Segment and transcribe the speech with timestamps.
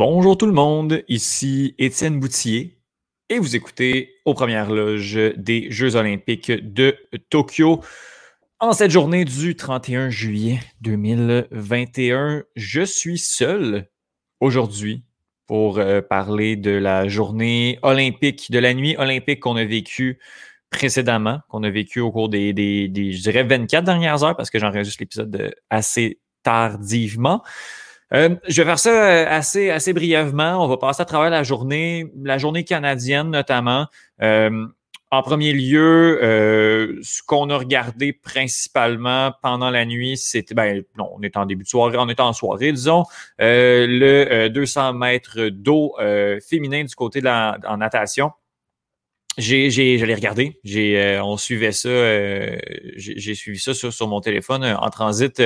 [0.00, 2.78] Bonjour tout le monde, ici Étienne Boutier
[3.30, 6.96] et vous écoutez aux premières loges des Jeux olympiques de
[7.30, 7.82] Tokyo.
[8.60, 13.88] En cette journée du 31 juillet 2021, je suis seul
[14.38, 15.02] aujourd'hui
[15.48, 20.20] pour euh, parler de la journée olympique, de la nuit olympique qu'on a vécue
[20.70, 24.50] précédemment, qu'on a vécu au cours des, des, des, je dirais, 24 dernières heures parce
[24.50, 27.42] que j'enregistre l'épisode assez tardivement.
[28.14, 30.64] Euh, je vais faire ça euh, assez, assez brièvement.
[30.64, 33.86] On va passer à travers la journée, la journée canadienne notamment.
[34.22, 34.66] Euh,
[35.10, 36.18] en premier lieu,
[37.02, 41.64] ce qu'on a regardé principalement pendant la nuit, c'était, ben, non, on est en début
[41.64, 43.04] de soirée, on est en soirée, disons,
[43.38, 45.94] le 200 mètres d'eau
[46.46, 48.32] féminin du côté de la en natation.
[49.38, 50.60] J'ai, j'ai, je l'ai regardé.
[50.62, 51.88] J'ai, on suivait ça.
[52.96, 55.40] j'ai, suivi ça sur, sur mon téléphone en transit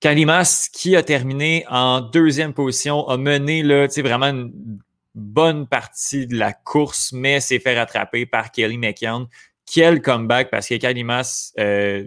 [0.00, 4.78] Kalimas, qui a terminé en deuxième position, a mené là, vraiment une
[5.14, 9.26] bonne partie de la course, mais s'est fait rattraper par Kelly McKeown.
[9.64, 12.06] Quel comeback, parce que Kalimas, euh,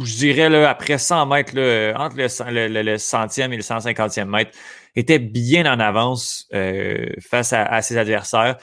[0.00, 4.56] je dirais, là, après 100 mètres, là, entre le, centième et le 150e mètre,
[4.94, 8.56] était bien en avance euh, face à, ses adversaires.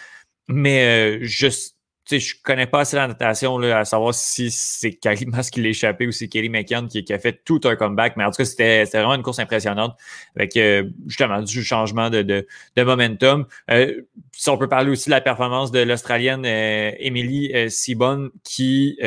[0.48, 1.73] Mais euh, juste
[2.06, 5.70] sais, je connais pas assez la natation là, à savoir si c'est Kalimas qui l'a
[5.70, 8.18] échappé ou c'est Kelly McCann qui, a fait tout un comeback.
[8.18, 9.98] Mais en tout cas, c'était vraiment une course impressionnante
[10.36, 13.46] avec euh, justement du changement de, de, momentum.
[13.72, 18.98] Euh, si on peut parler aussi de la performance de l'Australienne euh, Emily Sibon qui,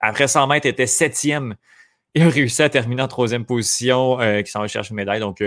[0.00, 1.56] après 100 mètres, était septième
[2.14, 5.20] et a réussi à terminer en troisième position, qui s'en va chercher une médaille.
[5.20, 5.42] Donc,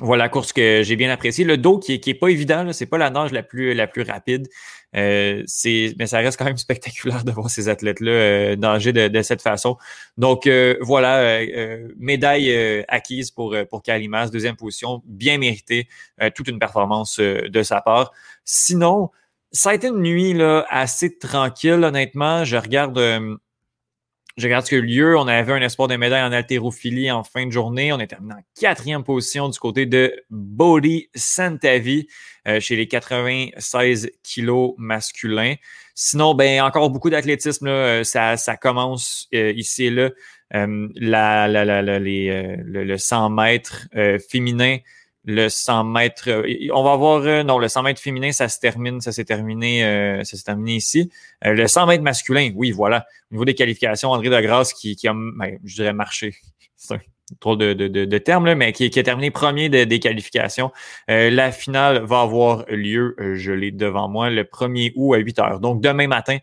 [0.00, 1.44] voilà, course que j'ai bien appréciée.
[1.44, 3.86] Le dos qui est, qui est pas évident, c'est pas la nage la plus, la
[3.86, 4.48] plus rapide.
[4.96, 5.42] Euh,
[5.98, 9.76] mais ça reste quand même spectaculaire de voir ces athlètes-là euh, nager de, cette façon.
[10.16, 15.88] Donc euh, voilà, euh, médaille acquise pour, pour Kalimas, deuxième position, bien méritée,
[16.34, 18.12] toute une performance de sa part.
[18.44, 19.10] Sinon,
[19.52, 22.44] ça a été une nuit là, assez tranquille, honnêtement.
[22.44, 22.98] Je regarde
[24.36, 25.16] je regarde ce que lieu.
[25.16, 27.92] On avait un espoir de médaille en haltérophilie en fin de journée.
[27.92, 32.08] On est terminé en quatrième position du côté de Bodhi Santavi
[32.48, 35.54] euh, chez les 96 kilos masculins.
[35.94, 37.68] Sinon, ben encore beaucoup d'athlétisme.
[37.68, 40.10] Euh, ça, ça commence euh, ici et là.
[40.50, 43.88] la, la, la, les, le, 100 mètres
[44.30, 44.78] féminin
[45.24, 46.28] le 100 mètres.
[46.28, 49.24] Euh, on va voir, euh, non, le 100 mètres féminin, ça se termine, ça s'est
[49.24, 51.10] terminé, euh, ça s'est terminé ici.
[51.42, 53.06] le 100 mètres masculin, oui, voilà.
[53.30, 56.34] Au niveau des qualifications, André Degrasse qui, qui a, ben, je dirais, marché.
[56.76, 57.00] C'est
[57.46, 60.70] de, de, de, termes, là, mais qui, qui, a terminé premier des qualifications.
[61.08, 65.60] la finale va avoir lieu, je l'ai devant moi, le 1er août à 8 heures.
[65.60, 66.36] Donc, demain matin,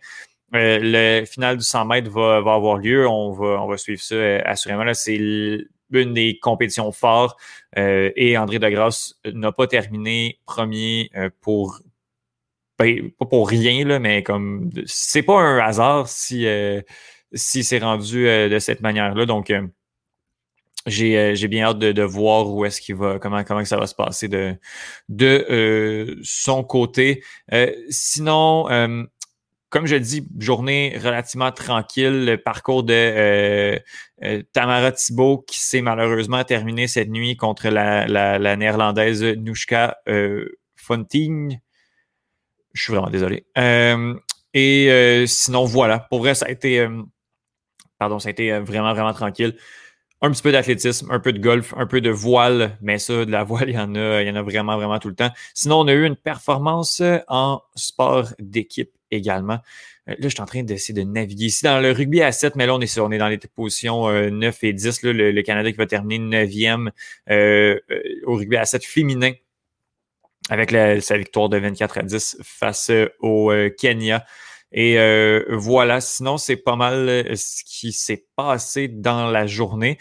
[0.53, 3.07] le final du 100 mètres va, va avoir lieu.
[3.07, 4.83] On va, on va suivre ça assurément.
[4.83, 7.39] Là, c'est une des compétitions fortes.
[7.77, 11.81] Euh, et André Degrasse n'a pas terminé premier euh, pour
[12.79, 16.81] ben, pas pour rien, là, mais comme c'est pas un hasard si, euh,
[17.31, 19.27] si c'est rendu de cette manière-là.
[19.27, 19.53] Donc
[20.87, 24.27] j'ai, bien hâte de, voir où est-ce qu'il va, comment, comment ça va se passer
[24.27, 24.55] de,
[25.09, 27.23] de son côté.
[27.89, 28.65] sinon,
[29.71, 32.25] comme je dis, journée relativement tranquille.
[32.25, 33.79] Le parcours de euh,
[34.23, 40.45] euh, Tamara Thibault qui s'est malheureusement terminé cette nuit contre la, la, néerlandaise Nushka euh,
[40.89, 41.55] Je
[42.75, 43.45] suis vraiment désolé.
[43.57, 44.13] Euh,
[44.53, 45.99] et sinon, voilà.
[45.99, 46.85] Pour vrai, ça a été,
[47.97, 49.55] pardon, ça a été vraiment, vraiment tranquille.
[50.21, 53.31] Un petit peu d'athlétisme, un peu de golf, un peu de voile, mais ça, de
[53.31, 55.31] la voile, il y en a, il y en a vraiment, vraiment tout le temps.
[55.53, 59.59] Sinon, on a eu une performance en sport d'équipe également.
[60.09, 62.55] Euh, là, je suis en train d'essayer de naviguer ici dans le rugby à 7,
[62.55, 65.03] mais là, on est, on est dans les positions 9 euh, et 10.
[65.03, 66.89] le, Canada qui va terminer 9e
[67.29, 67.79] euh,
[68.25, 69.31] au rugby à 7 féminin
[70.49, 70.71] avec
[71.01, 74.25] sa victoire de 24 à 10 face au Kenya.
[74.71, 74.97] Et
[75.49, 79.97] voilà, sinon, c'est pas mal ce qui s'est passé dans la journée.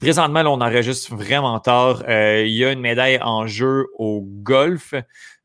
[0.00, 2.04] présentement, là, on enregistre vraiment tard.
[2.08, 4.94] il y a une médaille en jeu au golf.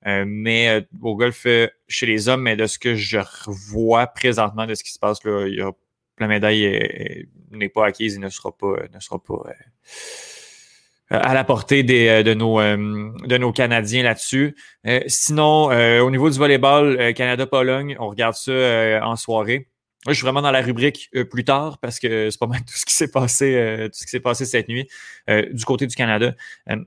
[0.08, 4.08] Euh, mais euh, au golf euh, chez les hommes, mais de ce que je vois
[4.08, 5.72] présentement de ce qui se passe là, il y a,
[6.20, 9.44] la médaille n'est pas acquise et ne sera pas, ne sera pas
[11.10, 14.56] à la portée des, de, nos, de nos Canadiens là-dessus.
[15.08, 15.66] sinon,
[16.02, 19.68] au niveau du volleyball, Canada-Pologne, on regarde ça en soirée
[20.08, 22.74] je suis vraiment dans la rubrique euh, plus tard parce que c'est pas mal tout
[22.74, 24.88] ce qui s'est passé, euh, tout ce qui s'est passé cette nuit
[25.30, 26.34] euh, du côté du Canada.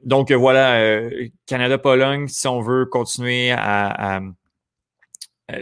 [0.04, 1.02] donc voilà,
[1.46, 4.20] Canada-Pologne, si on veut continuer à,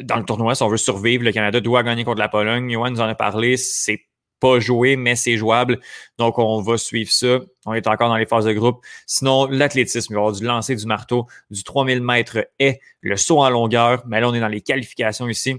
[0.02, 2.70] dans le tournoi, si on veut survivre, le Canada doit gagner contre la Pologne.
[2.70, 4.06] Yoann nous en a parlé, c'est
[4.40, 5.80] pas joué, mais c'est jouable.
[6.18, 7.38] Donc, on va suivre ça.
[7.66, 8.84] On est encore dans les phases de groupe.
[9.06, 13.16] Sinon, l'athlétisme, il va y avoir du lancer du marteau, du 3000 mètres et le
[13.16, 14.02] saut en longueur.
[14.06, 15.56] Mais là, on est dans les qualifications ici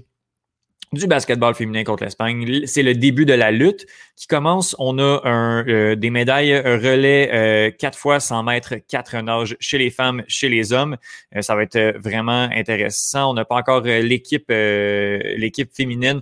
[0.92, 2.66] du basketball féminin contre l'Espagne.
[2.66, 3.86] C'est le début de la lutte
[4.16, 4.76] qui commence.
[4.78, 9.78] On a un, euh, des médailles relais euh, 4 fois 100 mètres, 4 nages chez
[9.78, 10.96] les femmes, chez les hommes.
[11.34, 13.30] Euh, ça va être vraiment intéressant.
[13.30, 16.20] On n'a pas encore euh, l'équipe féminine.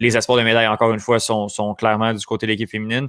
[0.00, 3.08] Les espoirs de médailles, encore une fois, sont, sont clairement du côté de l'équipe féminine.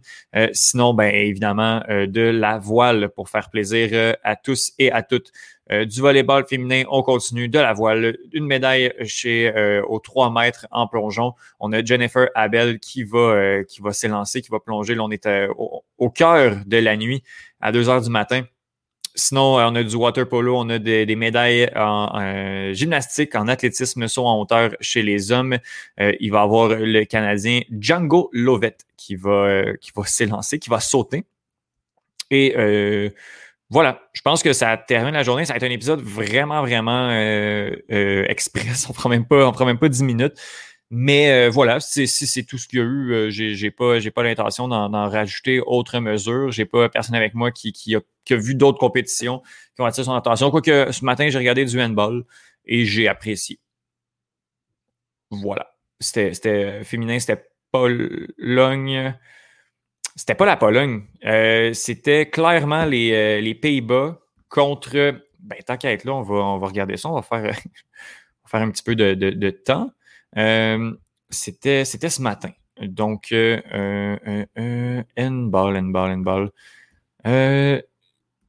[0.53, 5.31] sinon, ben évidemment, de la voile pour faire plaisir à tous et à toutes.
[5.71, 8.17] Euh, du volleyball féminin, on continue de la voile.
[8.33, 11.33] Une médaille chez euh, aux 3 mètres en plongeon.
[11.59, 14.95] On a Jennifer Abel qui va euh, qui va s'élancer, qui va plonger.
[14.95, 15.27] Là, on est
[15.57, 17.23] au, cœur de la nuit
[17.61, 18.43] à 2 heures du matin.
[19.15, 24.25] Sinon, on a du water polo, on a des, médailles en, gymnastique, en athlétisme, saut
[24.25, 25.57] en hauteur chez les hommes.
[25.97, 30.79] il va y avoir le Canadien Django Lovett qui va, qui va s'élancer, qui va
[30.79, 31.25] sauter.
[32.31, 32.55] Et
[33.71, 35.45] voilà, je pense que ça termine la journée.
[35.45, 38.87] Ça a été un épisode vraiment, vraiment euh, euh, express.
[38.89, 40.33] On prend même pas, prend même pas 10 minutes.
[40.89, 44.23] Mais euh, voilà, si c'est tout ce qu'il y a eu, j'ai j'ai pas, pas
[44.23, 46.51] l'intention d'en rajouter autre mesure.
[46.51, 49.41] J'ai pas personne avec moi qui, qui, a, qui a vu d'autres compétitions
[49.75, 50.51] qui ont attiré son attention.
[50.51, 52.23] Quoique ce matin, j'ai regardé du handball
[52.63, 53.59] et j'ai apprécié.
[55.31, 55.73] Voilà.
[55.99, 59.15] C'était féminin, c'était Pologne.
[60.15, 61.05] C'était pas la Pologne.
[61.25, 65.15] Euh, c'était clairement les, euh, les Pays-Bas contre.
[65.39, 67.09] Ben, tant qu'à être là, on va, on va regarder ça.
[67.09, 67.51] On va faire,
[68.45, 69.91] faire un petit peu de, de, temps.
[70.37, 70.93] Euh,
[71.31, 72.51] c'était, ce matin.
[72.79, 76.51] Donc, N-ball, N-ball, N-ball.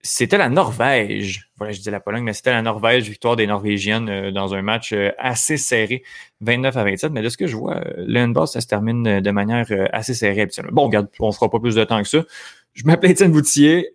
[0.02, 1.50] C'était la Norvège.
[1.58, 4.62] Voilà, je dis la Pologne, mais c'était la Norvège, victoire des Norvégiennes euh, dans un
[4.62, 6.02] match euh, assez serré,
[6.41, 7.12] 29 à 27.
[7.12, 10.14] Mais de ce que je vois, euh, le handball, ça se termine de manière assez
[10.14, 12.25] serrée Bon, regarde, on fera pas plus de temps que ça.
[12.73, 13.91] Je m'appelle Étienne Boutier.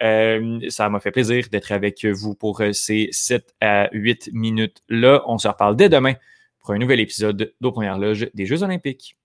[0.70, 5.24] ça m'a fait plaisir d'être avec vous pour ces 7 à 8 minutes-là.
[5.28, 6.14] On se reparle dès demain
[6.60, 9.16] pour un nouvel épisode d'Aux Premières Loges des Jeux Olympiques.